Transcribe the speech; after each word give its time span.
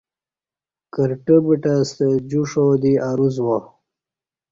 کرٹہ 0.93 1.35
بٹہ 1.45 1.73
ستہ 1.89 2.07
جوش 2.29 2.51
آودی 2.61 2.93
اروس 3.07 3.35
وا 3.45 3.57